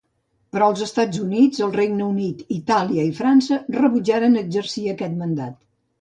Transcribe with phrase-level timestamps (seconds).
[0.55, 5.61] Però els Estats Units, el Regne Unit, Itàlia i França rebutjaren exercir aquest mandat.